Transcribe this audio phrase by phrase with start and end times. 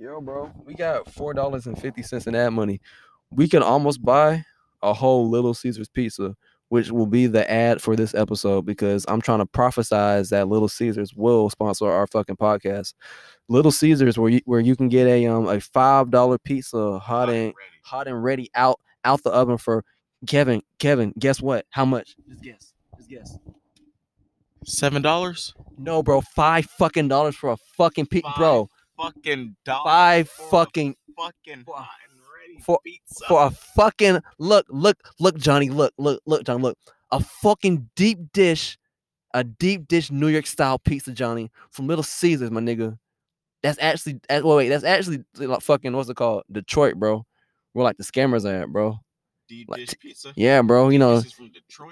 [0.00, 2.80] Yo, bro, we got four dollars and fifty cents in ad money.
[3.32, 4.44] We can almost buy
[4.80, 6.36] a whole Little Caesars pizza,
[6.68, 10.68] which will be the ad for this episode because I'm trying to prophesize that Little
[10.68, 12.94] Caesars will sponsor our fucking podcast.
[13.48, 17.28] Little Caesars, where you where you can get a um a five dollar pizza hot
[17.28, 17.52] and
[17.82, 19.84] hot and ready out out the oven for
[20.28, 20.62] Kevin.
[20.78, 21.66] Kevin, guess what?
[21.70, 22.14] How much?
[22.28, 22.72] Just guess.
[22.98, 23.38] Just guess.
[24.64, 25.54] Seven dollars?
[25.76, 28.70] No, bro, five fucking dollars for a fucking pizza, bro.
[28.98, 29.84] Fucking dollars.
[29.84, 32.80] Five fucking fucking for- hot and ready for-
[33.28, 36.78] for a fucking look, look, look, Johnny, look, look, look, Johnny, look,
[37.10, 38.76] a fucking deep dish,
[39.34, 42.98] a deep dish New York style pizza, Johnny, from Little Caesars, my nigga.
[43.62, 47.24] That's actually, that, wait, wait, that's actually like fucking what's it called, Detroit, bro.
[47.72, 48.98] Where like the scammers are at, bro.
[49.48, 50.32] Deep like dish pizza.
[50.36, 50.88] Yeah, bro.
[50.90, 51.22] You know,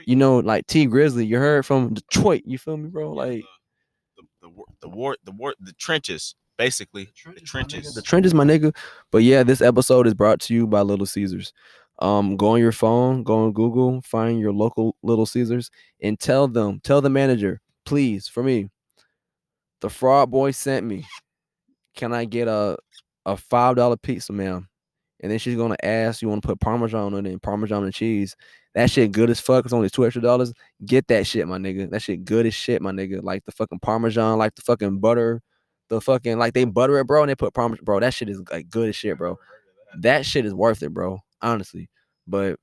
[0.04, 2.42] you know, like T Grizzly, you heard from Detroit.
[2.44, 3.12] You feel me, bro?
[3.12, 3.44] Like
[4.16, 7.08] the, the, the war, the war, the trenches, basically.
[7.24, 7.94] The trenches.
[7.94, 8.74] the trenches, my nigga.
[9.10, 11.52] But yeah, this episode is brought to you by Little Caesars.
[11.98, 15.70] Um, go on your phone, go on Google, find your local Little Caesars,
[16.02, 18.68] and tell them, tell the manager, please, for me,
[19.80, 21.06] the fraud boy sent me.
[21.94, 22.76] Can I get a
[23.24, 24.68] a five dollar pizza, ma'am?
[25.20, 27.94] And then she's gonna ask, you want to put parmesan on it and parmesan and
[27.94, 28.36] cheese.
[28.74, 29.64] That shit good as fuck.
[29.64, 30.52] It's only two extra dollars.
[30.84, 31.90] Get that shit, my nigga.
[31.90, 33.22] That shit good as shit, my nigga.
[33.22, 35.40] Like the fucking parmesan, like the fucking butter,
[35.88, 38.00] the fucking like they butter it, bro, and they put parmesan, bro.
[38.00, 39.38] That shit is like good as shit, bro.
[39.98, 41.20] That shit is worth it, bro.
[41.42, 41.88] Honestly,
[42.26, 42.58] but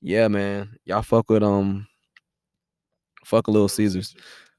[0.00, 1.86] yeah, man, y'all fuck with um,
[3.24, 4.14] fuck a little Caesars.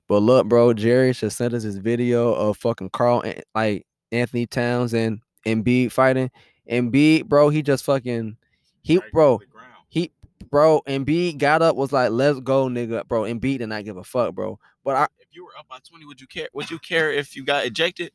[0.08, 4.45] But look, bro, Jerry just sent us this video of fucking Karl, An- like Anthony
[4.45, 6.30] Towns and Embiid fighting.
[6.70, 8.38] Embiid, bro, he just fucking,
[8.81, 9.73] he, bro, to the ground.
[9.89, 10.11] he,
[10.56, 13.23] bro, Embiid got up, was like, let's go, nigga, bro.
[13.23, 14.58] Embiid did not give a fuck, bro.
[14.86, 16.48] But I, If you were up by twenty, would you care?
[16.53, 18.14] Would you care if you got ejected?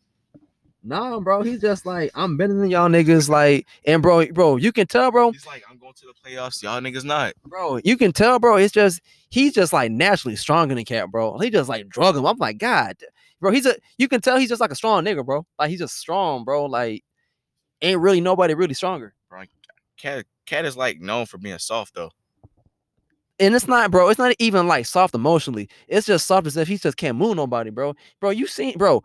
[0.82, 4.72] nah, bro, he's just like, I'm better than y'all niggas, like, and bro, bro, you
[4.72, 6.62] can tell, bro, He's like, I'm going to the playoffs.
[6.62, 7.34] Y'all niggas not.
[7.44, 8.56] bro, you can tell, bro.
[8.56, 11.36] It's just he's just like naturally stronger than KAT, bro.
[11.40, 12.24] He just like drug him.
[12.24, 12.96] I'm like, God,
[13.38, 13.50] bro.
[13.50, 15.44] He's a you can tell he's just like a strong nigga, bro.
[15.58, 16.64] Like he's just strong, bro.
[16.64, 17.04] Like
[17.82, 19.12] ain't really nobody really stronger.
[19.98, 22.10] KAT, KAT is like known for being soft though.
[23.40, 24.08] And it's not, bro.
[24.08, 25.68] It's not even like soft emotionally.
[25.88, 27.94] It's just soft as if he just can't move nobody, bro.
[28.20, 29.02] Bro, you seen, bro?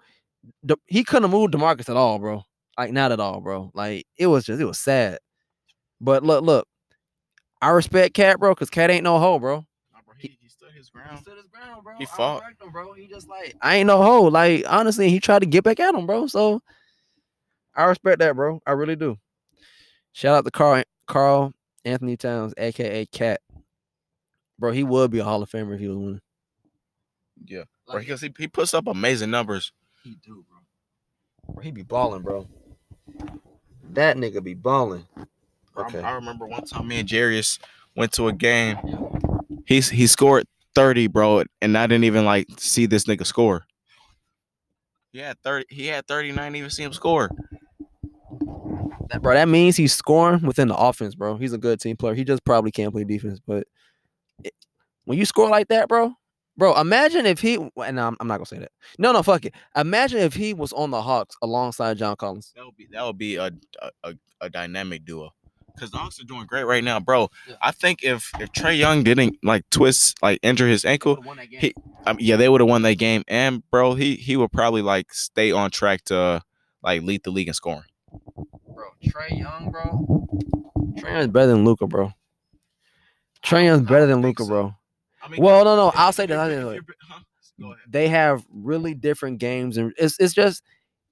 [0.61, 2.43] The, he couldn't have moved DeMarcus at all, bro.
[2.77, 3.71] Like not at all, bro.
[3.73, 5.19] Like it was just it was sad.
[6.01, 6.67] But look, look,
[7.61, 9.65] I respect KAT, bro, because KAT ain't no hoe, bro.
[9.93, 11.19] Nah, bro, he, he stood his ground.
[11.19, 11.93] stood his ground, bro.
[11.97, 12.43] He fought.
[12.43, 12.93] him, bro.
[12.93, 14.23] He just like I ain't no hoe.
[14.23, 16.27] Like honestly, he tried to get back at him, bro.
[16.27, 16.61] So
[17.73, 18.61] I respect that, bro.
[18.67, 19.17] I really do.
[20.11, 21.53] Shout out to Karl Karl
[21.85, 23.39] Anthony Towns, aka KAT.
[24.57, 26.21] Bro, he would be a Hall of Famer if he was winning.
[27.45, 29.71] Yeah, bro, because he, he puts up amazing numbers.
[30.03, 31.53] he do, bro.
[31.55, 32.47] Bro, he be balling, bro.
[33.91, 35.05] That nigga be balling.
[35.73, 35.99] Bro, I- Okay.
[36.01, 37.59] I remember one time me and Jarius
[37.97, 38.77] went to a game.
[39.65, 43.65] He's he scored 30, bro, and I didn't even like see this nigga score.
[45.11, 47.29] He had 30, he had 39, didn't even see him score.
[49.09, 51.37] That, bro, that means he's scoring within the offense, bro.
[51.37, 52.15] He's a good team player.
[52.15, 53.67] He just probably can't play defense, but it-
[55.05, 56.13] when you score like that, bro,
[56.57, 58.71] bro, imagine if he and I'm, I'm not gonna say that.
[58.99, 59.53] No, no, fuck it.
[59.75, 62.53] Imagine if he was on the Hawks alongside John Collins.
[62.55, 63.51] That would be that would be a
[64.03, 65.31] a, a, dynamic duo.
[65.79, 67.29] Cause the Hawks are doing great right now, bro.
[67.47, 67.55] Yeah.
[67.61, 71.73] I think if if Trae Young didn't like twist like injure his ankle, He-
[72.05, 73.23] um, yeah, they would have won that game.
[73.27, 76.41] And bro, he he would probably like stay on track to
[76.81, 77.83] like lead the league in scoring.
[78.73, 80.27] bro, Trae Young, bro.
[80.97, 82.13] Trae Young's better than Luka, bro.
[83.43, 84.49] Trae Young's better than Luka, so.
[84.49, 84.75] bro.
[85.25, 86.73] I mean, Well, no, no, if- I'll say that, you're I'll bi- say if that.
[86.73, 87.19] you're bi- huh?
[87.59, 87.77] Go ahead.
[87.89, 90.61] They have really different games, and it's it's just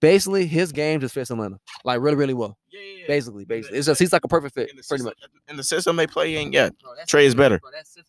[0.02, 2.58] basically his game just fits Atlanta like really, really well.
[2.70, 3.08] Yeah, yeah, yeah.
[3.08, 5.18] Basically, basically, it's just he's like a perfect fit, in the pretty system, much.
[5.50, 6.70] In the system they play in, yeah,
[7.08, 7.62] Trae is better.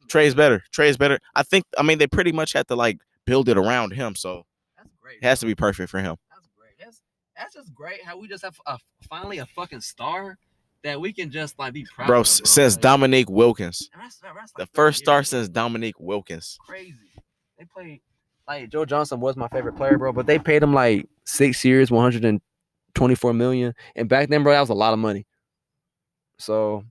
[0.08, 0.62] Trae is better.
[0.72, 1.20] Trae is better.
[1.36, 1.64] I think.
[1.78, 4.44] I mean, they pretty much had to like build it around him, so
[4.76, 5.18] That's great.
[5.18, 6.16] it has to be perfect for him.
[6.30, 6.72] That's great.
[6.84, 7.02] That's
[7.36, 8.78] that's just great how we just have a,
[9.08, 10.38] finally a fucking star
[10.84, 12.44] that we can just like be proud Bro, of, bro.
[12.44, 16.56] since Like, Dominique Wilkins, that's- that's the like 30 first star years, since Dominique Wilkins.
[16.60, 16.94] crazy.
[17.58, 18.00] They played
[18.46, 21.90] like Joe Johnson was my favorite player, bro, but they paid him like six years,
[21.90, 22.40] one hundred and
[22.94, 25.26] twenty-four million, and back then, bro, that was a lot of money.
[26.38, 26.84] So,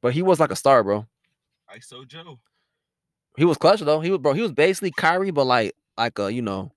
[0.00, 1.06] but he was like a star, bro.
[1.74, 2.38] ISO Joe.
[3.36, 4.00] He was clutch though.
[4.00, 4.32] He was bro.
[4.32, 6.72] He was basically Kyrie, but like like a you know,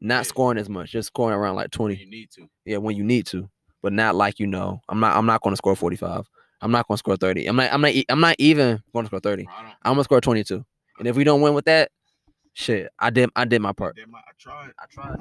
[0.00, 0.22] not Yeah.
[0.22, 1.96] scoring as much, just scoring around like twenty.
[1.96, 2.48] You need to.
[2.64, 3.48] Yeah, when you need to,
[3.86, 4.80] but not like you know.
[4.88, 5.16] I'm not.
[5.16, 6.28] I'm not going to score 45.
[6.60, 7.46] I'm not going to score 30.
[7.46, 7.72] I'm not.
[7.72, 7.92] I'm not.
[8.08, 9.46] I'm not even going to score 30.
[9.48, 9.72] I don't.
[9.84, 10.64] I'm gonna score 22.
[10.98, 11.92] And if we don't win with that,
[12.52, 13.30] shit, I did.
[13.36, 13.94] I did my I, part.
[13.94, 14.72] did my, I tried.
[14.80, 15.20] I tried.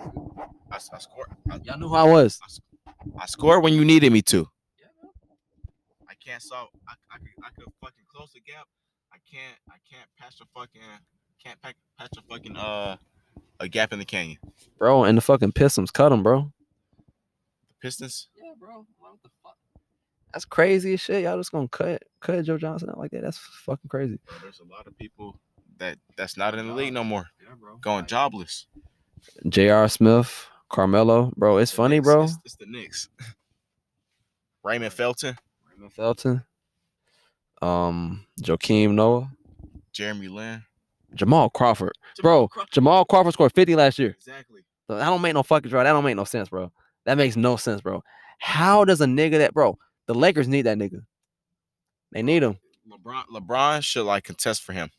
[0.72, 1.28] I, I scored.
[1.52, 2.40] I, Y'all knew who I was.
[3.20, 4.48] I, scored when you needed me to.
[4.80, 5.10] Yeah.
[6.10, 6.70] I can't solve.
[6.90, 8.66] I, I, could, I could fucking close the gap.
[9.14, 9.60] I can't.
[9.70, 10.82] I can't patch a fucking.
[11.44, 12.98] Can't patch, patch a fucking uh
[13.60, 14.40] a gap in the canyon.
[14.80, 15.04] bro.
[15.04, 16.52] And the fucking Pistons cut him, bro.
[17.86, 18.28] The Pistons.
[18.36, 18.84] Yeah, bro.
[18.98, 19.58] What the fuck?
[20.34, 21.24] That's crazy as shit.
[21.24, 23.22] Y'all just gonna cut cut Joe Johnson out like that?
[23.22, 24.20] That's fucking crazy.
[24.26, 25.40] Bro, there's a lot of people
[25.78, 27.28] that that's not in the league no more.
[27.40, 27.78] Yeah, bro.
[27.78, 28.66] Going jobless.
[29.48, 29.88] J.R.
[29.88, 31.58] Smith, Carmelo, bro.
[31.58, 32.24] It's The funny, Knicks, bro.
[32.24, 33.08] It's, it's the Knicks.
[34.64, 35.38] Raymond Felton,
[35.72, 36.44] Raymond Felton,
[37.62, 39.30] um, Joakim Noah,
[39.92, 40.64] Jeremy Lin,
[41.14, 42.50] Jamal Crawford, bro.
[42.72, 44.10] Jamal Crawford scored 50 last year.
[44.10, 44.62] Exactly.
[44.88, 45.84] So that don't make no fucking draw.
[45.84, 46.72] That don't make no sense, bro.
[47.06, 48.04] That makes no sense, bro.
[48.40, 49.78] How does a nigga that, bro?
[50.08, 51.02] The Lakers need that nigga.
[52.12, 52.58] They need him.
[52.90, 54.90] LeBron LeBron should like contest for him.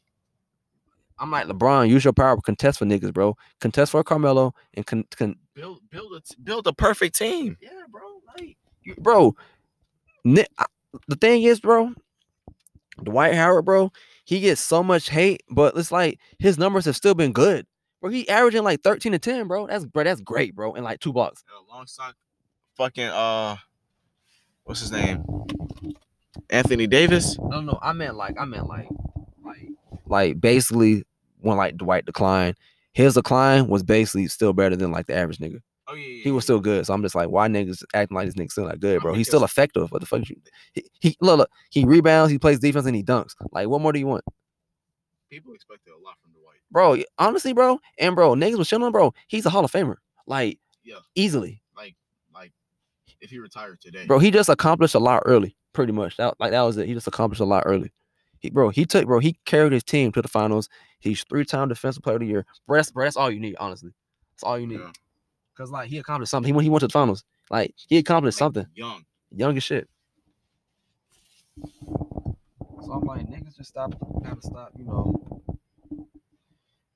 [1.19, 1.89] I'm like LeBron.
[1.89, 3.37] Use your power, contest for niggas, bro.
[3.61, 7.57] Contest for Carmelo and con, con Build build a t- build a perfect team.
[7.61, 8.03] Yeah, bro.
[8.37, 9.35] Like, you- bro.
[10.25, 10.67] Ni- I-
[11.09, 11.93] the thing is, bro.
[13.03, 13.93] Dwight Howard, bro.
[14.25, 17.67] He gets so much hate, but it's like his numbers have still been good.
[18.01, 19.67] Bro, he averaging like 13 to 10, bro.
[19.67, 20.75] That's bro, that's great, bro.
[20.75, 21.43] In like two blocks.
[21.71, 22.13] Alongside
[22.77, 23.57] fucking uh
[24.65, 25.25] what's his name?
[26.51, 27.39] Anthony Davis.
[27.39, 28.89] No, no, I meant like, I meant like,
[29.45, 29.71] like,
[30.07, 31.05] like basically
[31.41, 32.57] when like Dwight declined,
[32.93, 35.61] his decline was basically still better than like the average nigga.
[35.89, 36.85] Oh yeah, He was still good.
[36.85, 39.15] So I'm just like, why niggas acting like this nigga still not good, bro?
[39.15, 39.91] He's still effective.
[39.93, 40.29] What the fuck?
[40.29, 40.37] You,
[40.73, 43.35] he, he look, look, he rebounds, he plays defense, and he dunks.
[43.53, 44.25] Like, what more do you want,
[45.31, 46.26] people expected a lot from.
[46.71, 46.97] Bro?
[47.19, 49.13] Honestly, bro, and bro, niggas was chilling, bro.
[49.29, 49.97] He's a Hall of Famer,
[50.27, 50.97] like Yeah.
[51.15, 51.95] easily, Like
[52.35, 52.53] like
[53.21, 54.07] if he retired today.
[54.07, 54.19] bro.
[54.19, 56.17] He just accomplished a lot early, pretty much.
[56.17, 56.87] That like that was it.
[56.87, 57.93] He just accomplished a lot early.
[58.41, 60.69] He, bro, he took, bro, he carried his team to the finals.
[61.01, 62.45] He's three-time defensive player of the year.
[62.67, 63.93] Bro, that's, bro, that's all you need, honestly.
[64.35, 64.81] That's all you need.
[64.81, 64.91] Yeah.
[65.57, 66.47] Cause like he accomplished something.
[66.49, 68.67] He when he went to the finals, like he accomplished Like, something.
[68.75, 69.05] Young.
[69.35, 69.89] young as shit.
[72.85, 75.36] So I'm like, niggas just stop, gotta stop, you know.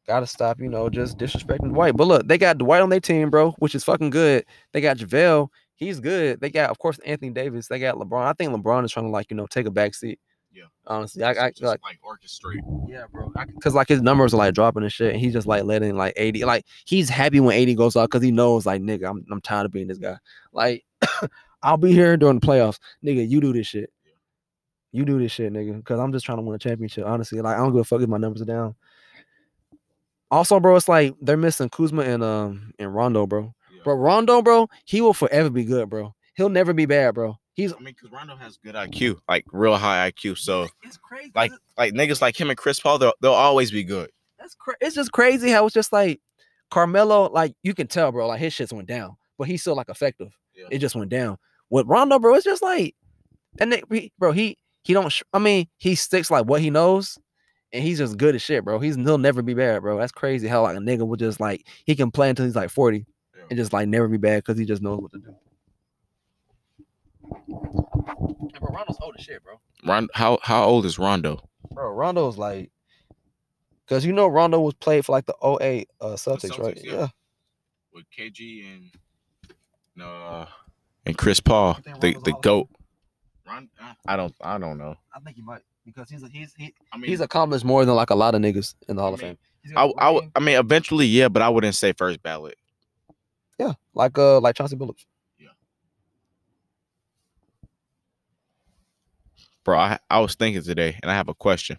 [0.07, 1.97] Gotta stop, you know, just disrespecting Dwight.
[1.97, 4.45] But look, they got Dwight on their team, bro, which is fucking good.
[4.73, 6.41] They got JaVale, he's good.
[6.41, 7.69] They got, of course, Anthony Davis.
[7.69, 8.25] They got LeBron.
[8.25, 10.19] I think LeBron is trying to like, you know, take a back seat.
[10.53, 10.65] Yeah.
[10.87, 12.89] Honestly, I, I Just, like, like orchestrate.
[12.89, 13.33] yeah, bro.
[13.55, 16.19] Because like his numbers are like dropping and shit, and he's just like letting like
[16.19, 16.39] AD.
[16.39, 19.67] Like he's happy when AD goes out because he knows like nigga, I'm I'm tired
[19.67, 20.17] of being this guy.
[20.53, 20.85] Like
[21.63, 23.29] I'll be here during the playoffs, nigga.
[23.29, 23.93] You do this shit.
[24.91, 25.77] You do this shit, nigga.
[25.77, 27.07] Because I'm just trying to win a championship.
[27.07, 28.75] Honestly, like I don't give a fuck if my numbers are down.
[30.31, 33.53] Also, bro, it's like they're missing Kuzma and um and Rondo, bro.
[33.75, 33.83] Yeah.
[33.85, 36.15] Bro, Rondo, bro, he will forever be good, bro.
[36.37, 37.37] He'll never be bad, bro.
[37.55, 40.39] He's I mean, because Rondo has good IQ, like real high IQ.
[40.39, 41.33] So it's crazy.
[41.35, 44.11] like like niggas like him and Chris Paul, they'll, they'll always be good.
[44.39, 46.21] That's cra- it's just crazy how it's just like
[46.71, 49.89] Carmelo, like you can tell, bro, like his shits went down, but he's still like
[49.89, 50.33] effective.
[50.55, 50.67] Yeah.
[50.71, 51.37] It just went down.
[51.69, 52.95] With Rondo, bro, it's just like
[53.59, 55.11] and he, bro, he he don't.
[55.11, 57.19] Sh- I mean, he sticks like what he knows,
[57.73, 58.79] and he's just good as shit, bro.
[58.79, 59.99] He's he'll never be bad, bro.
[59.99, 62.71] That's crazy how like a nigga will just like he can play until he's like
[62.71, 63.07] forty
[63.37, 63.45] Yeah.
[63.51, 65.35] and just like never be bad because he just knows what to do.
[67.23, 69.61] And bro, Rondo's old as shit, bro.
[69.85, 71.49] Ron, how how old is Rondo?
[71.73, 72.71] Bro, Rondo's like,
[73.89, 76.77] cause you know Rondo was played for like the 08 uh, Celtics, right?
[76.77, 76.93] Celtics, yeah.
[76.93, 77.09] Yeah.
[77.93, 78.91] With KG and
[79.97, 80.47] no uh,
[81.07, 82.69] and Chris Paul, the the goat.
[83.47, 84.95] Ron, uh, I don't I don't know.
[85.15, 87.95] I think he might because he's a, he's he, I mean, he's accomplished more than
[87.95, 89.39] like a lot of niggas in the Hall of I mean, Fame.
[89.63, 90.33] He's I I, would- ring.
[90.37, 92.57] I mean eventually yeah, but I wouldn't say first ballot.
[93.59, 95.05] yeah, like uh like Chauncey Billups.
[95.39, 95.49] Yeah,
[99.65, 101.79] bro, I I was thinking today, and I have a question.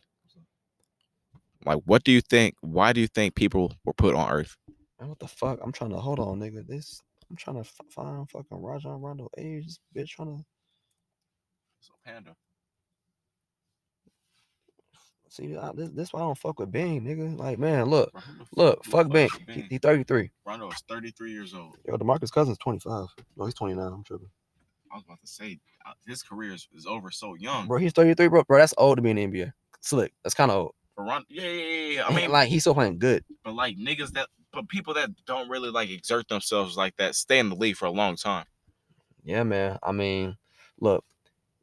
[1.66, 2.56] Like, what do you think?
[2.62, 4.58] Why do you think people were put on Earth?
[5.00, 5.60] Man, what the fuck?
[5.64, 6.66] I'm trying to hold on, nigga.
[6.66, 9.66] This I'm trying to f- find fucking Rajon Rondo age.
[9.68, 10.44] This bitch trying to
[11.82, 12.36] So Panda.
[15.32, 15.56] See.
[15.56, 17.40] I, this this why I don't fuck with Bing, nigga.
[17.40, 18.14] Like man, look,
[18.58, 19.30] look, the fuck Bing.
[19.48, 20.30] is He, he 33.
[20.46, 21.78] Rondo is 33 years old.
[21.88, 23.08] Yo, DeMarcus Cousins 25.
[23.38, 23.82] No, he's 29.
[23.82, 24.28] I'm tripping.
[24.92, 27.66] I was about to say uh, his career is, is over so young.
[27.68, 28.44] Bro, he's 33, bro.
[28.44, 29.54] Bro, that's old to be in the NBA.
[29.80, 30.12] Slick.
[30.22, 30.76] That's kind of old.
[31.30, 32.06] Yeah, yeah, yeah.
[32.06, 33.24] I mean, like he's still playing good.
[33.46, 37.40] but like niggas that, but people that don't really like exert themselves like that stay
[37.40, 38.46] in the league for a long time.
[39.24, 39.80] Yeah, man.
[39.82, 40.36] I mean,
[40.82, 41.06] look.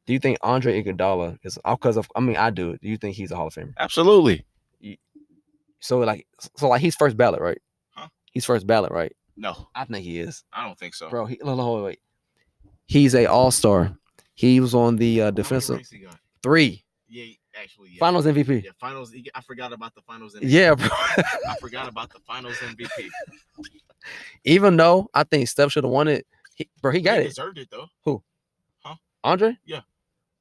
[0.09, 2.09] Do you think Andre Iguodala is because of?
[2.17, 2.79] I mean, I do.
[2.79, 3.75] Do you think he's a Hall of Famer?
[3.77, 4.47] Absolutely.
[5.81, 7.61] So like, so like he's first ballot, right?
[7.91, 8.09] Huh?
[8.33, 9.15] He's first ballot, right?
[9.37, 11.11] No, I think he is, I don't think so.
[11.11, 11.27] bro.
[11.27, 12.01] He, no, no, wait, wait.
[12.87, 13.95] He's a All Star.
[14.35, 16.17] He was on the uh, defensive rings he got?
[16.43, 17.99] three Yeah, actually, yeah.
[18.01, 18.65] Finals MVP.
[18.65, 19.15] Yeah, finals.
[19.35, 20.35] I forgot about the finals.
[20.35, 20.41] MVP.
[20.45, 20.89] Yeah, bro.
[20.91, 23.09] I forgot about the finals MVP.
[24.45, 27.29] Even though I think Steph should have won it, He, bro, he got he it.
[27.29, 27.89] deserved it though.
[28.05, 28.23] Who?
[28.81, 28.95] Huh?
[29.23, 29.59] Andre?
[29.67, 29.81] Yeah.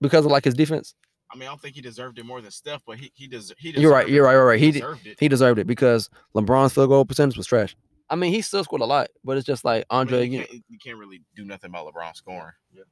[0.02, 0.94] Because of like his defense.
[1.32, 3.60] I mean, I don't think he deserved it more than Steph, but he he deserved.
[3.60, 3.82] He deserved.
[3.82, 4.08] You're right.
[4.08, 4.12] it.
[4.12, 4.34] You're right.
[4.34, 4.60] You're right.
[4.60, 5.18] He did, deserved it.
[5.20, 7.76] he deserved it because LeBron's field goal percentage was trash.
[8.10, 10.24] I mean, he still scored a lot, but it's just like I mean, Andre you,
[10.24, 10.46] again.
[10.48, 12.54] can't, you can't really do nothing about LeBron scoring.
[12.74, 12.84] Yeah.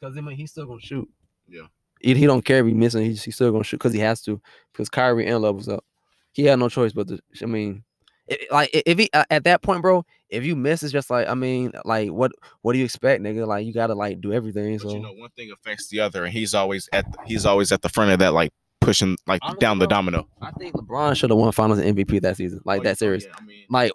[0.00, 1.08] Because I mean, he's still gonna shoot.
[1.48, 1.66] Yeah.
[2.00, 3.04] He, he don't care if he missing.
[3.04, 4.40] He's, he's still gonna shoot because he has to.
[4.72, 5.84] Because Kyrie and Love was up.
[6.32, 7.20] He had no choice but to.
[7.42, 7.84] I mean,
[8.28, 11.28] it, like if he uh, at that point, bro, if you miss, it's just like
[11.28, 13.46] I mean, like what what do you expect, nigga?
[13.46, 14.78] Like you gotta like do everything.
[14.78, 17.46] But so you know, one thing affects the other, and he's always at the, he's
[17.46, 20.28] always at the front of that, like pushing like Honestly, down the bro, domino.
[20.42, 22.94] I think LeBron should have won Finals MVP that season, like Oh, that yeah, oh,
[22.94, 23.24] series.
[23.24, 23.92] yeah, I mean, Like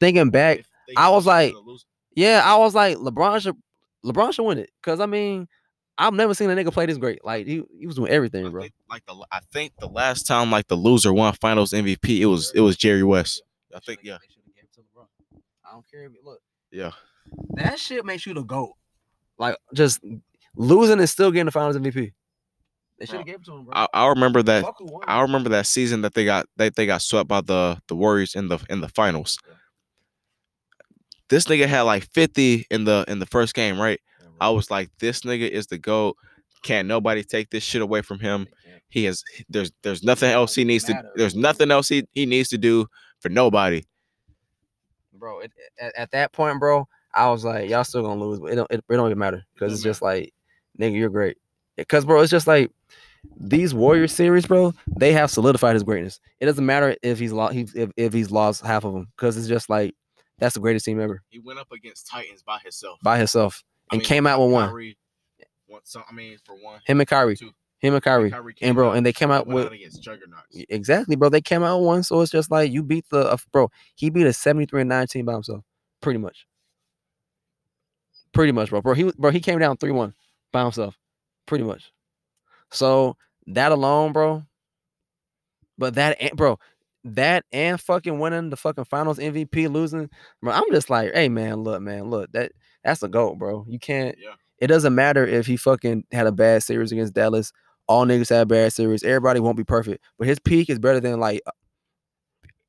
[0.00, 0.64] thinking back,
[0.96, 1.54] I was like-
[2.14, 3.56] yeah, I was like LeBron should
[4.04, 5.48] LeBron should win it because I mean.
[5.96, 7.24] I've never seen a nigga play this great.
[7.24, 8.62] Like he, he was doing everything, bro.
[8.90, 12.50] like the I think the last time like the loser won Finals MVP, it was
[12.52, 13.44] it was Jerry West.
[13.74, 15.06] I think yeah, They should've gave it to LeBron.
[15.66, 16.40] I don't care if it look.
[16.70, 16.92] yeah.
[17.54, 18.72] That shit makes you the goat.
[19.38, 20.00] Like just
[20.54, 22.12] losing and still getting the finals MVP.
[22.98, 23.72] They should have gave it to him, bro.
[23.74, 24.62] I, I remember that.
[24.62, 25.02] Fuck who won.
[25.08, 28.34] I remember that season that they got they, they got swept by the the Warriors
[28.34, 29.38] in the in the finals.
[29.48, 29.54] Yeah.
[31.30, 33.98] This nigga had like 50 in the in the first game, right?
[34.20, 34.36] Yeah, bro.
[34.40, 36.16] I was like, this nigga is the GOAT.
[36.62, 38.46] Can't nobody take this shit away from him.
[38.88, 42.48] He has there's there's nothing else he needs to there's nothing else he, he needs
[42.50, 42.86] to do
[43.24, 43.82] for nobody.
[45.14, 45.40] bro.
[45.40, 48.56] It, at, at that point, bro, I was like, y'all still gonna lose, but it
[48.56, 49.88] don't it, it don't even matter because don't it's mm-hmm.
[49.88, 50.34] just like,
[50.78, 51.38] nigga, you're great.
[51.76, 52.70] Because bro, it's just like
[53.40, 54.74] these Warrior series, bro.
[54.98, 56.20] They have solidified his greatness.
[56.38, 59.38] It doesn't matter if he's lost, he, if if he's lost half of them, because
[59.38, 59.94] it's just like
[60.38, 62.98] that's the greatest team ever He went up against Titans by himself.
[63.02, 64.70] by himself I and mean, came out with one.
[65.66, 67.52] One so, I mean, for one, Him and Kyrie, two.
[67.84, 70.56] Him and Kyrie, Kyrie and bro, out- and they came out with out against juggernauts.
[70.68, 71.28] Exactly, bro.
[71.28, 73.70] They came out one, so it's just like you beat the uh, bro.
[73.96, 75.64] He beat a seventy-three and nineteen by himself,
[76.00, 76.46] pretty much.
[78.32, 78.80] Pretty much, bro.
[78.82, 80.14] Bro, he bro he came down three one
[80.52, 80.96] by himself,
[81.46, 81.92] pretty much.
[82.72, 83.16] So
[83.48, 84.42] that alone, bro.
[85.78, 86.58] But that, and- bro,
[87.04, 90.08] that and fucking winning the fucking finals MVP, losing,
[90.42, 90.52] bro.
[90.52, 93.64] I'm just like, hey man, look, man, look, that that's a goal, bro.
[93.68, 94.16] You can't.
[94.18, 94.34] Yeah.
[94.58, 97.52] It doesn't matter if he fucking had a bad series against Dallas.
[97.86, 99.02] All niggas have bad series.
[99.02, 101.42] Everybody won't be perfect, but his peak is better than like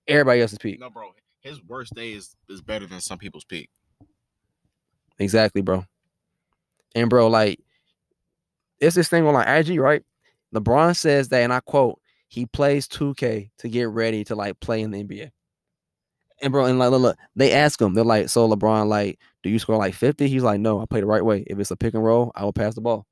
[0.07, 0.79] everybody else's peak.
[0.79, 1.11] No, bro.
[1.39, 3.69] His worst day is, is better than some people's peak.
[5.19, 5.85] Exactly, bro.
[6.95, 7.59] And bro, like,
[8.79, 10.03] it's this thing on like IG, right?
[10.53, 14.81] LeBron says that, and I quote, he plays 2K to get ready to like play
[14.81, 15.31] in the NBA.
[16.41, 19.49] And bro, and like, look, look, they ask him, they're like, so LeBron, like, do
[19.49, 20.27] you score like 50?
[20.27, 21.43] He's like, no, I play the right way.
[21.47, 23.05] If it's a pick and roll, I will pass the ball.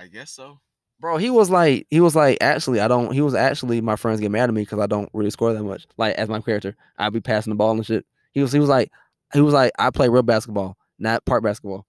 [0.00, 0.60] I guess so.
[0.98, 3.12] Bro, he was like, he was like, actually, I don't.
[3.12, 5.62] He was actually, my friends get mad at me because I don't really score that
[5.62, 5.86] much.
[5.98, 8.06] Like as my character, I'd be passing the ball and shit.
[8.32, 8.90] He was, he was like,
[9.32, 11.86] he was like, I play real basketball, not park basketball,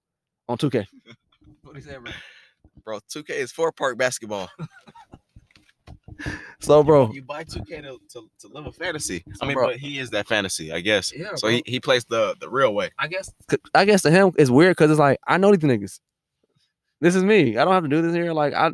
[0.48, 0.86] on 2K.
[1.62, 2.12] what he said, bro.
[2.84, 4.48] Bro, 2K is four park basketball.
[6.60, 9.24] So, bro, You buy 2K to, to, to live a fantasy.
[9.32, 11.12] So, I mean, bro- but he is that fantasy, I guess.
[11.12, 11.50] Yeah, so bro.
[11.50, 12.90] he, he plays the, the real way.
[12.98, 13.32] I guess,
[13.74, 15.98] I guess to him it's weird because it's like I know these niggas.
[17.02, 17.56] This is me.
[17.58, 18.32] I don't have to do this here.
[18.32, 18.70] Like I,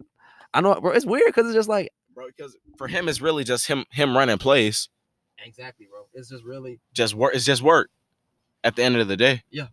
[0.53, 0.93] I know, bro.
[0.93, 4.15] It's weird because it's just like Bro, because for him it's really just him him
[4.15, 4.91] running plays.
[5.45, 6.03] exactly, bro.
[6.13, 7.89] It's just really Just work it's just work
[8.65, 9.43] at the end of the day.
[9.51, 9.69] Yeah.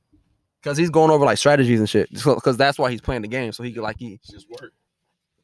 [0.61, 2.09] Because he's going over like strategies and shit.
[2.11, 4.71] Because that's why he's playing the game, so he could like he It's just work.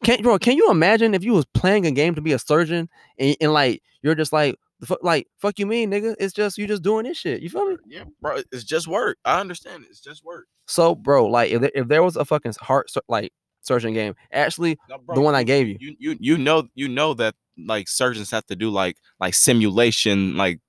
[0.04, 2.88] Can't bro, can you imagine if you was playing a game to be a surgeon
[3.20, 4.58] and, and like you're just like the fu-
[5.02, 6.16] like fuck you mean nigga?
[6.20, 7.42] It's just you just doing this shit.
[7.42, 7.78] You feel me?
[7.88, 9.18] Yeah, bro, it's just work.
[9.26, 9.86] I understand.
[9.90, 10.48] It's just work.
[10.68, 14.78] So bro, like if there, if there was a fucking heart like surgeon game, actually
[14.90, 17.88] No, bro, the one I gave you, you you you know you know that like
[17.88, 20.60] surgeons have to do like like simulation like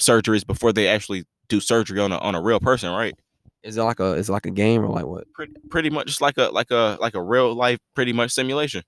[0.00, 3.14] surgeries before they actually do surgery on a on a real person, right?
[3.62, 5.32] is it like a is it like a game or like what?
[5.32, 8.82] Pretty pretty much just like a like a like a real life pretty much simulation.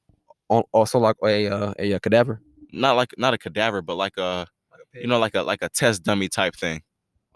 [0.48, 2.40] Also like a uh, a, uh cadaver.
[2.72, 4.46] Not like not a cadaver, but like a
[4.94, 6.82] you know like a like a test dummy type thing.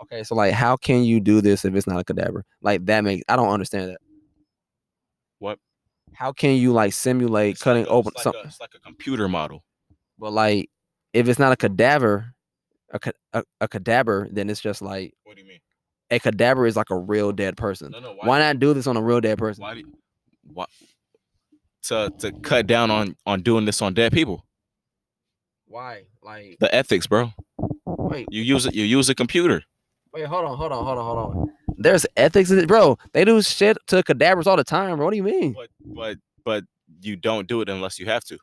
[0.03, 2.45] Okay, so like how can you do this if it's not a cadaver?
[2.62, 3.99] Like that makes I don't understand that.
[5.38, 5.59] What?
[6.15, 8.41] How can you like simulate It's cutting like a, open it's like, something?
[8.45, 9.62] a, it's like a computer model.
[10.19, 10.71] But like
[11.12, 12.35] if it's not a cadaver,
[12.93, 15.59] a, a, a cadaver, then it's just like What do you mean?
[16.11, 17.91] a cadaver is like a real dead person.
[17.93, 18.15] No, no.
[18.23, 19.62] Why not do this on a real dead person?
[19.62, 19.93] Why do you,
[20.53, 20.67] why
[21.83, 24.45] to to cut down on on doing this on dead people?
[25.69, 26.05] Why?
[26.23, 27.33] Like, The ethics, bro.
[27.87, 28.75] wait, You use it.
[28.75, 29.63] You use a computer.
[30.13, 31.51] wait, hold on, hold on, hold on, hold on.
[31.77, 32.97] There's ethics in it, bro.
[33.13, 35.05] They do shit to cadavers all the time, bro.
[35.05, 36.65] What do you mean, But but but
[37.03, 38.39] you don't do it unless you have to.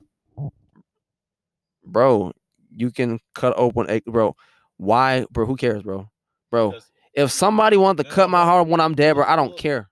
[1.84, 2.32] bro?
[2.70, 4.36] You can cut open a bro.
[4.78, 5.46] Why, bro?
[5.46, 6.10] Who cares, bro?
[6.52, 9.58] Bro, Because If somebody wants to cut my heart when I'm dead, bro, I don't
[9.58, 9.90] care.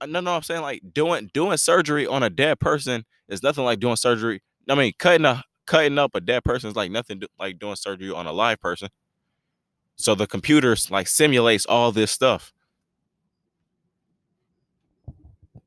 [0.00, 3.64] Uh, No, no, I'm saying like doing doing surgery on a dead person is nothing
[3.64, 4.40] like doing surgery.
[4.68, 7.76] I mean, cutting a cutting up a dead person is like nothing do, like doing
[7.76, 8.88] surgery on a live person.
[9.94, 12.52] So the computers like simulates all this stuff.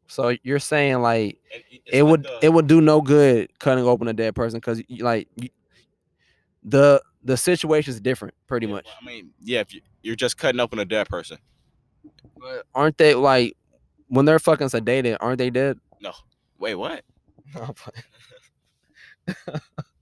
[0.08, 1.40] So you're saying like
[1.86, 5.48] it would it would do no good cutting open a dead person because like you,
[6.64, 8.86] the the situation is different pretty much.
[9.02, 11.38] I mean, yeah, if you, you're just cutting open a dead person.
[12.38, 13.56] But aren't they like
[14.10, 15.16] when they're fucking sedated?
[15.22, 15.80] Aren't they dead?
[16.02, 16.12] No.
[16.60, 17.06] Wait, what?
[17.56, 19.60] No, I'm playing.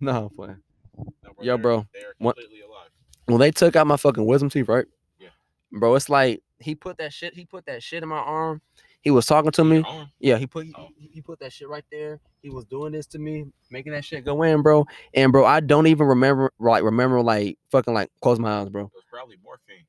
[0.00, 0.58] no, I'm playing.
[0.96, 2.88] No, Yo, bro, They're what- completely alive.
[3.26, 4.86] When they took out my fucking wisdom teeth, right?
[5.18, 5.28] Yeah.
[5.72, 7.34] Bro, it's like he put that shit.
[7.34, 8.62] He put that shit in my arm.
[9.02, 9.84] He was talking to me.
[10.20, 10.88] Yeah, he put he, Oh.
[10.98, 12.20] he put that shit right there.
[12.42, 14.84] He was doing this to me, making that shit go in, bro.
[15.14, 18.84] And bro, I don't even remember like remember like fucking like close my eyes, bro.
[18.84, 19.84] It was probably morphine.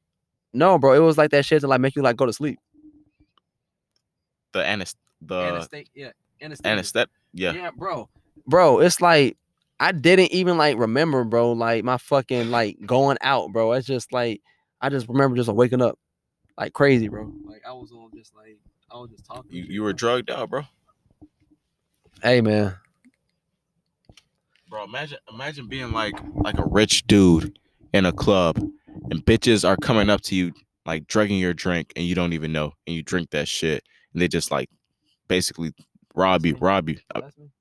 [0.53, 2.59] No, bro, it was like that shit to like make you like go to sleep.
[4.53, 6.71] The anest the Anesthesia, yeah, anesthesia.
[6.71, 7.09] anesthetic.
[7.33, 7.53] Yeah.
[7.53, 8.09] Yeah, bro.
[8.45, 9.37] Bro, it's like
[9.79, 13.73] I didn't even like remember, bro, like my fucking like going out, bro.
[13.73, 14.41] It's just like
[14.81, 15.97] I just remember just waking up
[16.57, 17.31] like crazy, bro.
[17.45, 18.57] Like I was on just like
[18.91, 19.51] I was just talking.
[19.51, 19.97] You, you were bro.
[19.97, 20.63] drugged out, bro.
[22.23, 22.75] Hey man.
[24.69, 27.59] Bro, imagine imagine being like like a rich dude
[27.93, 28.57] in a club
[29.11, 30.53] and bitches are coming up to you
[30.85, 34.21] like drugging your drink and you don't even know and you drink that shit and
[34.21, 34.69] they just like
[35.27, 35.73] basically
[36.15, 36.97] rob you, rob you.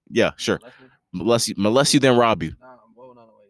[0.09, 0.21] Molest me?
[0.21, 0.61] yeah, sure.
[1.13, 1.55] Molest me?
[1.57, 2.55] You, molest you then rob you.
[2.61, 3.49] Nah, whoa, no, no, wait,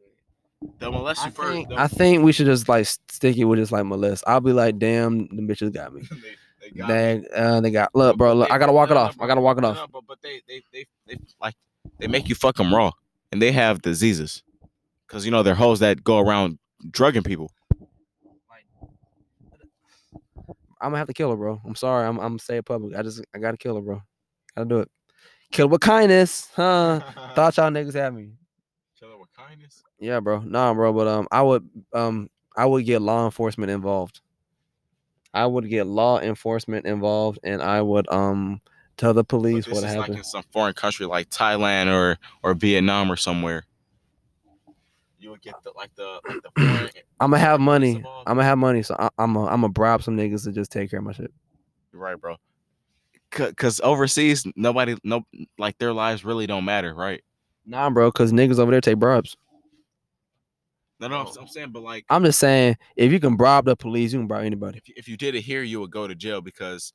[0.63, 0.79] wait.
[0.79, 1.53] They'll molest I first.
[1.53, 4.25] think, I think we should just like stick it with just like molest.
[4.27, 6.03] I'll be like, damn, the bitches got me.
[6.11, 6.95] they, they got me.
[6.95, 8.35] They, uh, they got look, bro.
[8.35, 9.21] Look, I gotta walk it no, no, off.
[9.21, 9.77] I gotta walk it off.
[9.77, 11.55] no, but, but they, they they they like
[11.99, 12.93] they make you fuck them raw
[13.33, 14.43] and they have diseases
[15.07, 16.59] because you know they're hoes that go around
[16.91, 17.51] drugging people.
[20.81, 21.61] I'm gonna have to kill her, bro.
[21.65, 22.07] I'm sorry.
[22.07, 22.97] I'm I'm gonna say it public.
[22.97, 24.02] I just I gotta kill her, bro.
[24.54, 24.91] Gotta do it.
[25.52, 27.00] Kill with kindness, huh?
[27.35, 28.30] Thought y'all niggas had me.
[28.99, 29.82] Kill with kindness.
[29.99, 30.41] Yeah, bro.
[30.41, 30.93] Nah, bro.
[30.93, 34.21] But um, I would um, I would get law enforcement involved.
[35.32, 38.61] I would get law enforcement involved, and I would um
[38.97, 40.09] tell the police what happened.
[40.15, 43.65] like in some foreign country like Thailand or or Vietnam or somewhere.
[45.19, 46.91] You would get the like the like the foreign.
[47.21, 48.04] I'm gonna have money.
[48.26, 50.71] I'm gonna have money, so I, I'm gonna I'm gonna bribe some niggas to just
[50.71, 51.32] take care of my shit.
[51.93, 52.37] You're right, bro.
[53.37, 55.23] C- Cause overseas, nobody, no,
[55.59, 57.23] like their lives really don't matter, right?
[57.65, 59.37] Nah, bro, cause niggas over there take bribes.
[60.99, 61.41] No, no, I'm, oh.
[61.41, 64.27] I'm saying, but like, I'm just saying, if you can bribe the police, you can
[64.27, 64.79] bribe anybody.
[64.79, 66.93] if you, if you did it here, you would go to jail because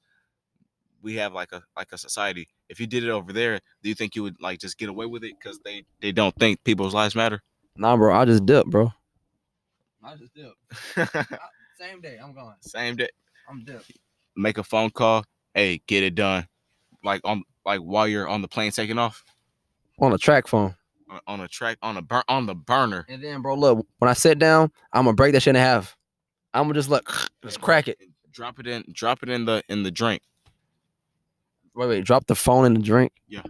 [1.02, 2.48] we have like a like a society.
[2.70, 5.06] If you did it over there, do you think you would like just get away
[5.06, 7.42] with it because they they don't think people's lives matter?
[7.76, 8.92] Nah, bro, I just dip, bro.
[10.04, 10.54] I just dip.
[11.80, 12.56] Same day, I'm going.
[12.62, 13.10] Same day,
[13.48, 13.84] I'm dip.
[14.36, 15.24] make a phone call.
[15.54, 16.48] Hey, get it done.
[17.04, 19.24] Like on like while you're on the plane taking off
[20.00, 20.76] On a track phone.
[21.10, 23.06] on, on a track on a burn on the burner.
[23.10, 25.96] And then, bro, look, when I sit down, I'm gonna break that shit in half.
[26.54, 27.12] I'm gonna just look,
[27.44, 27.98] just crack it.
[28.32, 28.84] Drop it in.
[28.94, 30.22] Drop it in the in the drink.
[31.76, 33.12] Wait, wait, drop the phone in the drink.
[33.28, 33.44] Yeah.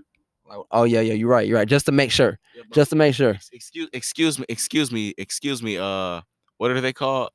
[0.48, 1.68] Like, oh yeah, yeah, you're right, you're right.
[1.68, 3.38] Just to make sure, Yeah, just to make sure.
[3.54, 6.22] Excuse excuse me excuse me excuse me uh
[6.58, 7.30] what are they called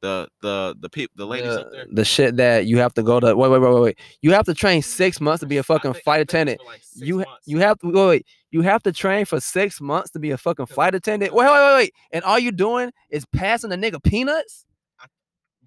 [0.00, 3.02] the the the people the ladies up there The, the shit that you have to
[3.02, 3.36] go to.
[3.36, 3.98] Wait, wait, wait, wait, wait.
[4.22, 6.60] You have to train six months to be a fucking flight attendant.
[6.66, 7.30] like You months.
[7.46, 8.26] you have to wait, wait.
[8.50, 11.32] You have to train for six months to be a fucking flight attendant.
[11.32, 11.94] Wait, wait, wait, wait.
[12.12, 14.66] And all you doing is passing the nigga peanuts.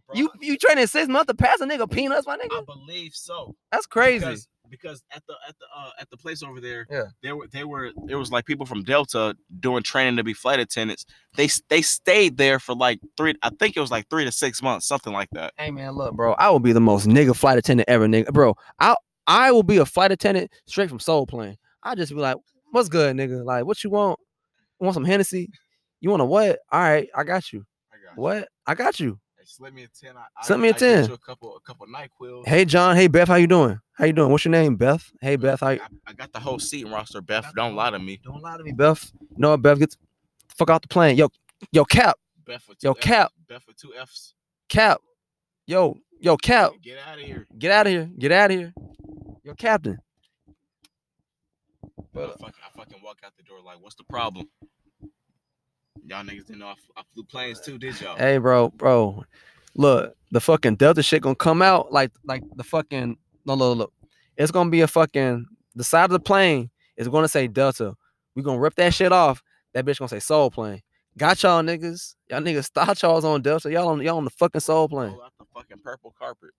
[0.08, 2.62] Bro, You you training six months to pass a nigga peanuts, my nigga.
[2.62, 4.26] I believe so That's crazy.
[4.74, 7.04] Because at the at the uh, at the place over there Yeah.
[7.22, 10.60] there were they were there was like people from Delta doing training to be flight
[10.60, 11.06] attendants
[11.38, 14.62] they they stayed there for like three I think it was like three to six
[14.64, 16.34] months something like that Hey man, look, bro.
[16.34, 18.34] I will be the most nigga flight attendant ever, nigga.
[18.34, 18.96] Bro, I
[19.28, 21.58] I will be a flight attendant straight from Soul Plane.
[21.84, 22.38] I just be like,
[22.72, 23.46] what's good, nigga?
[23.46, 24.20] Like, what you want?
[24.82, 25.50] You want some Hennessy?
[26.02, 26.60] You want a what?
[26.72, 27.64] All right, I got you.
[27.94, 28.22] I got you.
[28.22, 28.48] What?
[28.68, 29.20] I got you.
[29.46, 31.08] Slip me a ten I, Slip me a I get 10.
[31.10, 32.96] you a couple a couple Nyquil Hey John.
[32.96, 33.80] Hey Beth, how you doing?
[33.94, 34.32] How you doing?
[34.32, 35.12] What's your name, Beth?
[35.22, 35.80] Hey Beth, how you?
[35.82, 38.64] I, I got the whole seat roster Beth don't lie to me Don't lie to
[38.64, 39.12] me, Beth.
[39.20, 39.80] You know what, Beth?
[39.80, 39.98] Get the
[40.56, 41.18] fuck out the plane.
[41.18, 41.30] Yo,
[41.72, 43.32] yo, Cap, Beth with two Yo, Fs, Cap.
[43.48, 44.34] Beth with two F's
[44.70, 45.00] Cap.
[45.68, 46.72] Yo, yo, Cap.
[46.82, 48.10] get out of here Get out of here.
[48.18, 48.74] Get out of here.
[49.44, 50.00] Yo, Captain.
[52.14, 54.48] But I fucking, I fucking walk out the door like, what's the problem?
[56.06, 58.18] Y'all niggas didn't know I flew planes too, did y'all?
[58.18, 59.24] Hey, bro, bro.
[59.76, 63.94] Look, the fucking Delta shit gonna come out like like the fucking no look look.
[64.38, 67.96] It's gonna be a fucking the side of the plane is gonna say Delta.
[68.36, 69.42] We gonna rip that shit off.
[69.74, 70.82] That bitch gonna say Soul Plane.
[71.18, 72.16] Got y'all niggas.
[72.30, 73.72] Y'all niggas thought y'all on Delta.
[73.72, 75.12] Y'all on y'all on the fucking soul plane.
[75.12, 76.50] Roll out the fucking purple carpet.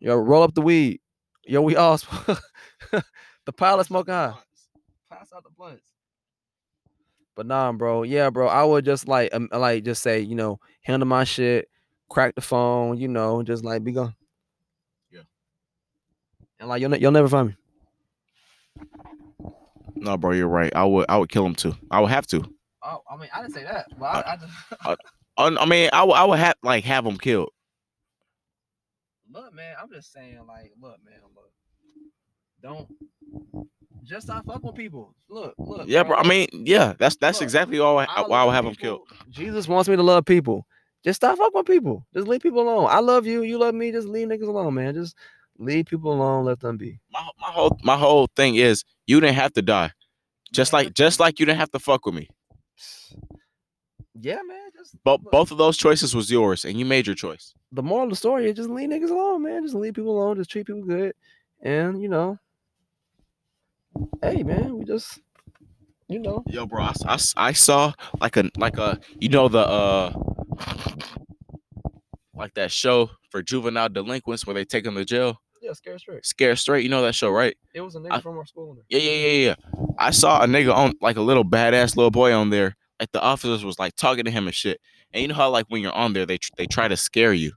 [0.00, 1.00] Yo, roll up the weed.
[1.44, 1.96] Yo, we all
[2.90, 4.34] the pilot smoking high.
[5.08, 5.91] Pass out the blunts.
[7.34, 8.02] But nah, bro.
[8.02, 8.46] Yeah, bro.
[8.48, 11.68] I would just like um, like just say, you know, handle my shit,
[12.10, 14.14] crack the phone, you know, just like be gone.
[15.10, 15.22] Yeah.
[16.60, 17.56] And like you'll ne- you'll never find me.
[19.96, 20.72] No, bro, you're right.
[20.74, 21.74] I would I would kill him too.
[21.90, 22.42] I would have to.
[22.82, 23.86] Oh, I mean, I didn't say that.
[23.98, 24.52] But I, I just
[25.38, 27.50] I, I mean, I would I would have like have him killed.
[29.30, 29.76] look, man.
[29.80, 31.50] I'm just saying, like, look, man, look.
[32.62, 32.88] Don't
[34.04, 35.14] just stop fucking with people.
[35.28, 35.82] Look, look.
[35.86, 36.16] Yeah, bro.
[36.16, 38.76] I mean, yeah, that's that's Look, exactly why I, I why I would have people.
[38.76, 39.08] killed.
[39.30, 40.66] Jesus wants me to love people.
[41.04, 42.06] Just stop fucking with people.
[42.14, 42.86] Just leave people alone.
[42.90, 43.42] I love you.
[43.42, 43.90] You love me.
[43.92, 44.94] Just leave niggas alone, man.
[44.94, 45.16] Just
[45.58, 46.44] leave people alone.
[46.44, 47.00] Let them be.
[47.12, 49.92] My my whole my whole thing is you didn't have to die.
[50.52, 52.28] Just Man, like just like you didn't have to fuck with me.
[54.20, 54.58] Yeah, man.
[55.04, 57.54] But both of those choices was yours, and you made your choice.
[57.72, 59.62] the moral of the story is just leave niggas alone, man.
[59.62, 60.36] Just leave people alone.
[60.36, 61.14] Just treat people good.
[61.62, 62.38] And you know,
[64.22, 65.20] hey man, we just
[66.08, 66.42] you know.
[66.46, 66.90] Yo, bro,
[67.36, 70.12] I saw like a like a you know the uh
[72.34, 75.40] like that show for juvenile delinquents where they take them to jail.
[75.60, 76.26] Yeah, scare straight.
[76.26, 77.56] Scare straight, you know that show, right?
[77.72, 78.76] It was a nigga I- from our school.
[78.88, 79.54] Yeah, yeah, yeah, yeah.
[79.98, 82.76] I saw a nigga on like a little badass little boy on there.
[82.98, 84.80] Like the officers was like talking to him and shit.
[85.12, 87.32] And you know how like when you're on there, they tr- they try to scare
[87.32, 87.52] you.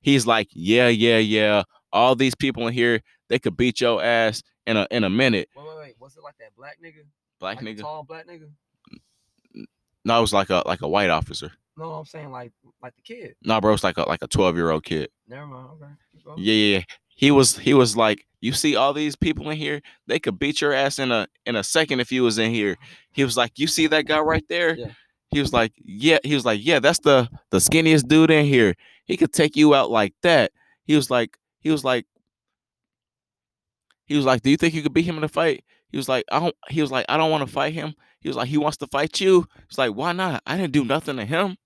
[0.00, 1.62] He's like, yeah, yeah, yeah.
[1.92, 5.48] All these people in here, they could beat your ass in a in a minute.
[5.56, 5.94] Wait, wait, wait.
[5.98, 7.04] Was it like that black nigga?
[7.38, 7.80] Black like nigga.
[7.80, 8.50] Tall black nigga?
[10.04, 11.52] No, it was like a like a white officer.
[11.78, 13.36] No, I'm saying like like the kid.
[13.42, 15.08] No, bro, it's like a like a 12 year old kid.
[15.26, 15.68] Never mind.
[15.72, 16.42] Okay.
[16.42, 16.84] Yeah, yeah, yeah.
[17.08, 20.60] He was he was like, you see all these people in here, they could beat
[20.60, 22.76] your ass in a in a second if you was in here.
[23.12, 24.74] He was like, you see that guy right there?
[24.74, 24.90] Yeah.
[25.28, 26.18] He was like, yeah.
[26.24, 28.74] He was like, yeah, that's the the skinniest dude in here.
[29.04, 30.52] He could take you out like that.
[30.84, 32.06] He was like, he was like,
[34.10, 35.62] he was like, do you think you could beat him in a fight?
[35.92, 36.56] He was like, I don't.
[36.68, 37.94] He was like, I don't want to fight him.
[38.20, 39.46] He was like, he wants to fight you.
[39.68, 40.42] It's like, why not?
[40.44, 41.56] I didn't do nothing to him.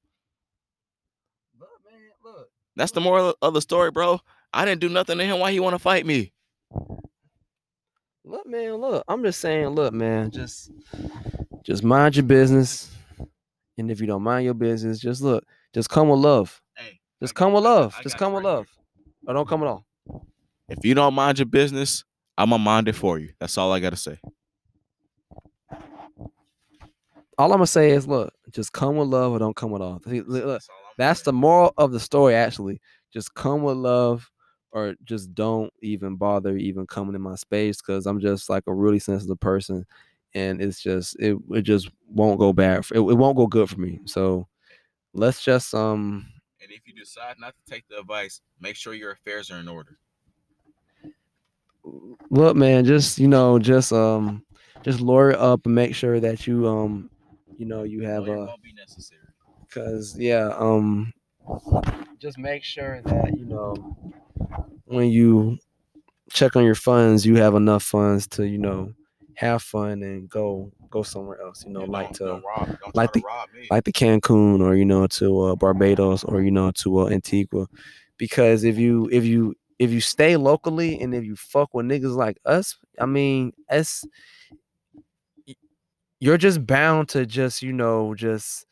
[1.58, 2.00] Look, man.
[2.22, 2.48] Look.
[2.76, 4.20] That's the moral of the story, bro.
[4.52, 5.38] I didn't do nothing to him.
[5.40, 6.34] Why he want to fight me?
[8.26, 9.04] Look, man, look.
[9.08, 10.70] I'm just saying, look, man, just
[11.62, 12.94] just mind your business.
[13.78, 16.60] And if you don't mind your business, just look, just come with love.
[16.76, 17.98] Hey, Just I come with love.
[18.02, 18.66] Just come with love.
[19.26, 19.86] Or don't come at all.
[20.68, 22.04] If you don't mind your business,
[22.36, 23.30] I'ma mind it for you.
[23.38, 24.18] That's all I gotta say.
[27.36, 30.00] All I'm gonna say is look, just come with love or don't come with all.
[30.06, 30.62] Look,
[30.96, 32.80] That's the moral of the story, actually.
[33.12, 34.30] Just come with love
[34.72, 38.74] or just don't even bother even coming in my space because I'm just like a
[38.74, 39.86] really sensitive person.
[40.34, 42.84] And it's just it it just won't go bad.
[42.84, 44.00] For, it, it won't go good for me.
[44.04, 44.48] So
[45.12, 46.26] let's just um
[46.60, 49.68] And if you decide not to take the advice, make sure your affairs are in
[49.68, 49.98] order.
[52.30, 54.42] Look man just you know just um
[54.84, 57.10] just lawyer up and make sure that you um
[57.58, 59.20] you know you have a won't be necessary.
[59.68, 61.12] because yeah um
[62.18, 63.74] just make sure that you know
[64.86, 65.58] when you
[66.30, 68.92] check on your funds you have enough funds to you know
[69.34, 72.94] have fun and go go somewhere else you know Yeah, like to don't rob, don't
[72.94, 73.26] like to the-
[73.70, 77.66] like the Cancun or you know to uh, Barbados or you know to uh, Antigua,
[78.18, 82.16] because if you if you if you stay locally and if you fuck with niggas
[82.16, 84.04] like us, I mean, it's
[86.18, 88.66] you're just bound to just you know just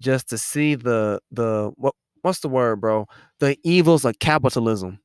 [0.00, 3.06] just to see the the what what's the word, bro?
[3.40, 5.00] The evils of capitalism,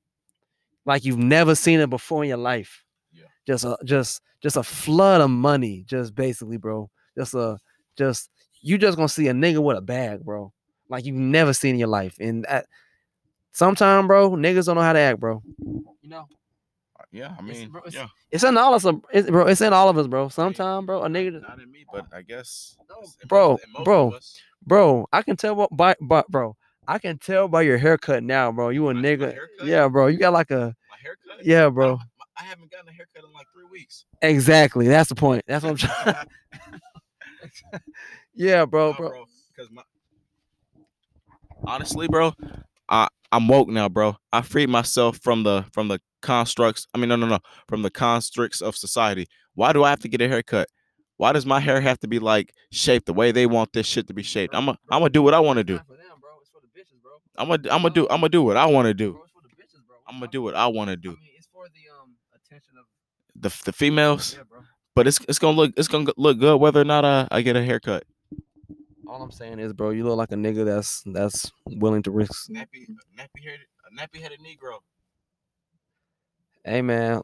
[0.86, 2.84] like you've never seen it before in your life.
[3.12, 3.24] Yeah.
[3.48, 6.90] Just a just just a flood of money, just basically, bro.
[7.18, 7.58] Just a
[7.98, 8.30] just
[8.62, 10.52] you just gonna see a nigga with a bag, bro.
[10.90, 12.18] Like you've never seen in your life.
[12.20, 12.66] And that
[13.58, 15.42] sometime, bro, niggas don't know how to act, bro.
[16.02, 16.28] You know,
[17.00, 18.08] uh, yeah, I It's- mean, bro, it's- yeah.
[18.32, 19.48] it's in all of us, it's, bro.
[19.48, 20.20] It's in all of us, bro.
[20.22, 22.78] I mean, Sometime, bro, a not- nigga, Not in me, but I guess.
[22.90, 22.96] No,
[23.28, 24.20] bro, most- in most of bro.
[24.66, 25.08] bro.
[25.12, 26.56] I can tell what by, by, bro.
[26.88, 28.70] I can tell by your haircut now, bro.
[28.70, 29.66] You a My- my nigga, haircut?
[29.68, 30.08] yeah, bro.
[30.08, 31.46] You got like a, My haircut.
[31.46, 31.98] yeah, bro.
[31.98, 32.02] don't-
[32.40, 34.06] I haven't gotten a haircut in like three weeks.
[34.22, 34.88] Exactly.
[34.88, 35.44] That's the point.
[35.48, 36.16] That's what I'm trying.
[38.36, 39.26] yeah, bro, Nah, bro.
[39.56, 39.82] Because my
[41.66, 42.34] honestly, bro,
[42.90, 44.16] I I'm woke now, bro.
[44.32, 46.88] I freed myself from the from the constructs.
[46.94, 49.28] I mean, no, no, no, from the constricts of society.
[49.54, 50.68] Why do I have to get a haircut?
[51.18, 54.08] Why does my hair have to be like shaped the way they want this shit
[54.08, 54.56] to be shaped?
[54.56, 55.80] I'm gonna I'm gonna do what I want to do.
[57.38, 59.20] I'm gonna I'm gonna do I'm gonna do what I want to do.
[60.08, 61.18] I'm gonna do what I want to do.
[61.38, 62.86] it's for the um attention of
[63.36, 64.62] The the females, yeah, bro.
[64.96, 67.56] but it's it's gonna look it's gonna look good whether or not I, I get
[67.56, 68.04] a haircut.
[69.08, 72.50] All I'm saying is, bro, you look like a nigga that's that's willing to risk.
[72.50, 74.80] Nappy, nappy headed, a nappy headed Negro.
[76.66, 77.22] Hey, man.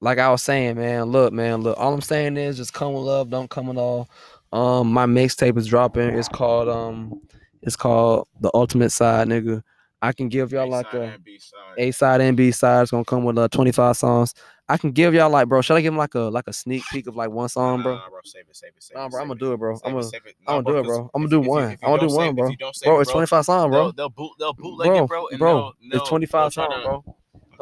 [0.00, 1.04] Like I was saying, man.
[1.04, 1.62] Look, man.
[1.62, 1.78] Look.
[1.78, 4.08] All I'm saying is, just come with love, don't come at all.
[4.52, 6.08] Um, my mixtape is dropping.
[6.18, 7.20] It's called um,
[7.62, 9.62] it's called the Ultimate Side, nigga.
[10.02, 11.78] I can give y'all like A-side a and B-side.
[11.78, 12.82] A side and B side.
[12.82, 14.34] It's gonna come with uh 25 songs.
[14.68, 15.60] I can give y'all like, bro.
[15.60, 17.96] Should I give him like a like a sneak peek of like one song, bro?
[17.96, 19.20] Nah, bro, save it, save it, save nah, bro.
[19.20, 19.78] I'm gonna do it, bro.
[19.84, 20.10] I'm gonna,
[20.46, 21.10] I'm gonna do it, bro.
[21.14, 21.76] I'm gonna do one.
[21.82, 22.50] I'm gonna do one, bro.
[22.84, 23.84] Bro, it's 25 songs, bro.
[23.84, 25.38] They'll, they'll boot, they'll bootleg bro, it, bro.
[25.38, 27.04] Bro, it's 25 songs, bro.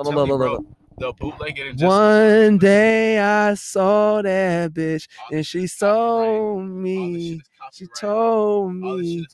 [0.05, 0.65] No, no, no, no,
[0.99, 7.43] The bootleg it One day I saw that bitch and she sold me.
[7.73, 9.27] She told me,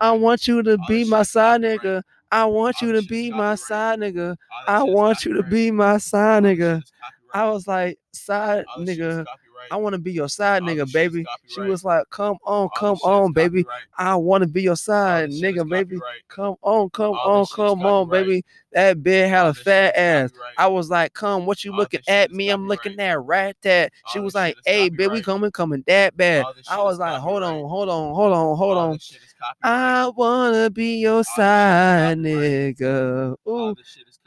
[0.00, 2.02] I want you to be my side nigga.
[2.30, 4.36] I want you to be my side nigga.
[4.66, 6.82] I want you to be my side nigga.
[7.36, 9.24] I was like, side nigga.
[9.70, 11.24] I want to be your side nigga, baby.
[11.46, 13.64] She was like, come on, come on, baby.
[13.98, 15.96] I want to be your side nigga, baby.
[16.28, 18.44] Come on, come on, come on, baby.
[18.72, 20.30] That bitch had a fat ass.
[20.58, 22.50] I was like, come, what you looking at me?
[22.50, 23.92] I'm looking at right that.
[24.06, 26.44] She was like, hey, bitch, we coming, coming that bad.
[26.68, 28.98] I was like, hold on, hold on, hold on, hold on.
[29.62, 33.36] I wanna be your side nigga.
[33.48, 33.74] Ooh.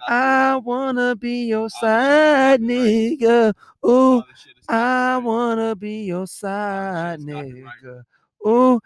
[0.07, 3.53] I wanna be your side nigga.
[3.85, 4.23] Ooh.
[4.67, 8.03] I wanna be your side nigga.
[8.47, 8.79] Ooh.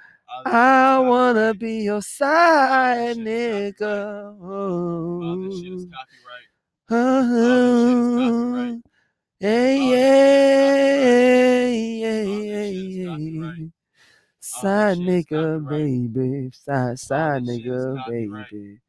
[0.45, 4.35] I wanna be your side nigga.
[4.41, 6.49] Oh, this shit is copyright.
[6.89, 8.79] Oh,
[9.39, 11.67] Hey, yeah,
[12.07, 12.21] yeah,
[12.71, 13.65] yeah, yeah.
[14.39, 16.51] Side nigga, baby.
[16.53, 18.79] Side, side nigga, baby.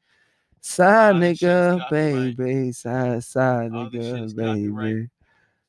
[0.61, 2.73] Side nigga, baby.
[2.73, 5.09] Side, side nigga, baby.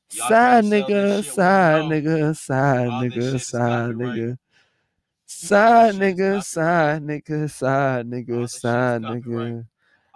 [0.08, 4.38] Side nigga, side nigga, side nigga, side nigga.
[5.26, 9.66] Side nigga, side nigga, side nigga, side nigga.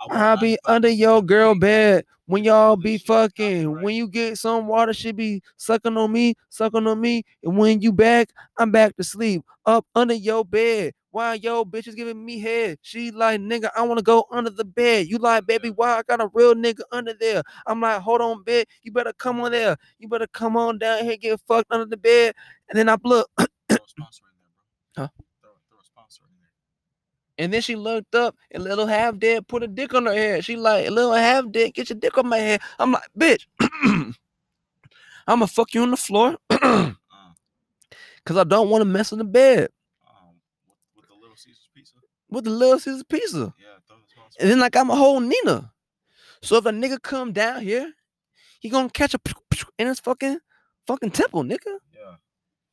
[0.08, 3.82] I'll be under your girl bed when y'all be fucking.
[3.82, 7.24] When you get some water, she be sucking on me, sucking on me.
[7.42, 10.94] And when you back, I'm back to sleep up under your bed.
[11.10, 12.78] Why yo bitch is giving me head?
[12.82, 15.08] She like nigga, I wanna go under the bed.
[15.08, 17.42] You like baby, why I got a real nigga under there?
[17.66, 18.66] I'm like, hold on, bitch.
[18.82, 19.76] You better come on there.
[19.98, 22.34] You better come on down here, get fucked under the bed.
[22.68, 23.28] And then I look,
[24.96, 25.08] Huh?
[25.40, 27.44] Throw, throw a sponsor in there.
[27.44, 30.44] and then she looked up and little half dead put a dick on her head.
[30.44, 32.60] She like, little half dead, get your dick on my head.
[32.78, 33.46] I'm like, bitch,
[35.26, 36.36] I'ma fuck you on the floor.
[36.50, 36.94] Uh,
[38.24, 39.70] Cause I don't want to mess in the bed
[40.06, 40.34] um,
[40.66, 41.94] with, with the Little Caesars pizza.
[42.28, 43.54] with the little Caesar pizza.
[43.58, 44.36] Yeah, throw the sponsor.
[44.40, 45.72] And then like I'm a whole Nina.
[46.42, 47.92] So if a nigga come down here,
[48.60, 49.20] he gonna catch a
[49.78, 50.38] in his fucking
[50.86, 51.78] fucking temple, nigga.
[51.94, 52.16] Yeah.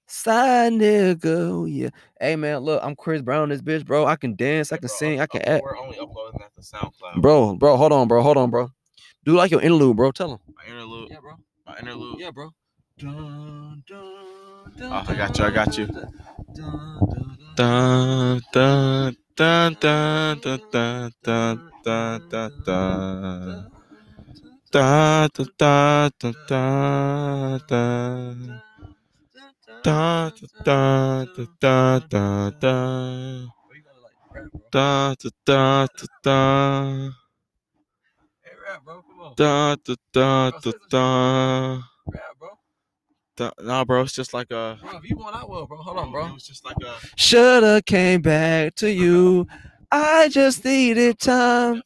[0.09, 1.89] Side nigga, oh yeah.
[2.19, 4.05] Hey man, look, I'm Chris Brown, this bitch, bro.
[4.05, 5.63] I can dance, I can bro, sing, up- I can up- act.
[5.63, 7.21] We're only uploading that to SoundCloud.
[7.21, 8.71] Bro, bro, hold on, bro, hold on, bro.
[9.25, 10.11] Do like your interlude, bro.
[10.11, 10.39] Tell him.
[10.55, 11.09] My interlude.
[11.11, 11.33] Yeah, bro.
[11.65, 12.19] My interlude.
[12.19, 12.49] Yeah, bro.
[13.03, 13.73] Oh,
[15.07, 15.45] I got you.
[15.45, 15.87] I got you.
[16.55, 23.71] Dun, dun, dun, dun, dun, dun, dun, dun, dun, dun.
[24.71, 28.33] Da, da, da, da, da, da.
[29.83, 30.31] Da,
[30.63, 31.25] da, da,
[31.59, 33.47] da, da, da.
[34.71, 37.09] Da, da, da, da, da.
[39.35, 40.51] Da, da, da,
[40.89, 41.81] da,
[43.35, 43.51] da.
[43.61, 44.77] Nah, bro, it's just like a.
[44.81, 45.77] Bro, you want, I will, bro.
[45.77, 46.33] Hold on, bro.
[46.33, 46.95] was just like a.
[47.15, 49.47] Shoulda came back to you.
[49.91, 51.81] I just needed time.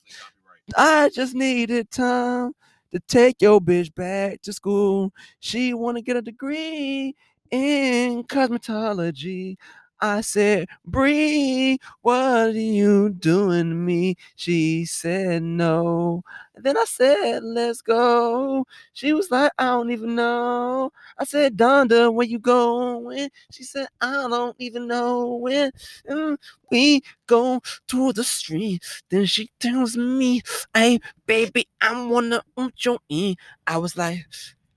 [0.75, 2.53] I just needed time
[2.91, 5.13] to take your bitch back to school.
[5.39, 7.15] She want to get a degree
[7.51, 9.57] in cosmetology.
[10.03, 14.15] I said, Bree, what are you doing to me?
[14.35, 16.23] She said no.
[16.55, 18.65] And then I said, let's go.
[18.93, 20.91] She was like, I don't even know.
[21.19, 23.29] I said, Donda, where you going?
[23.51, 25.71] She said, I don't even know when.
[26.09, 26.37] Mm,
[26.71, 28.83] we go to the street.
[29.09, 30.41] Then she tells me,
[30.73, 33.35] hey, baby, I wanna want your in.
[33.67, 34.25] I was like,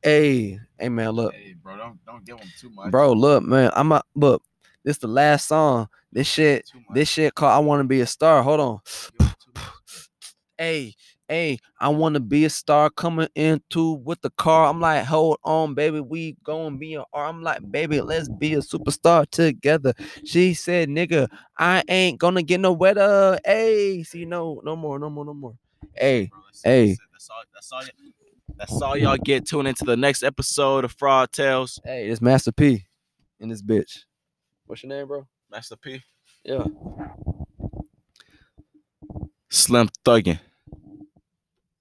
[0.05, 2.91] hey, hey man, look, Hey, bro, don't don't give him too much.
[2.91, 4.43] bro, look, man, I'm a look.
[4.85, 5.89] This the last song.
[6.13, 8.43] This shit, this shit called I Wanna Be a Star.
[8.43, 8.79] Hold on.
[9.19, 9.65] Give him too much.
[10.57, 10.95] Hey,
[11.29, 14.69] hey, I wanna be a star coming into with the car.
[14.69, 18.59] I'm like, hold on, baby, we gonna be a I'm like, baby, let's be a
[18.59, 19.95] superstar together.
[20.25, 23.37] She said, nigga, I ain't gonna get no wetter.
[23.45, 25.57] Hey, see, no, no more, no more, no more.
[25.93, 26.97] Hey, Bro, hey.
[27.13, 27.43] That's all.
[27.53, 27.83] That's all.
[28.57, 29.47] That's all y'all get.
[29.47, 31.81] Tune into the next episode of Fraud Tales.
[31.85, 32.85] hey, it's Master P
[33.41, 34.05] in this bitch.
[34.67, 35.27] What's your name, bro?
[35.51, 36.03] Master P.
[36.45, 36.65] Yeah.
[39.51, 40.41] Slim thuggin'.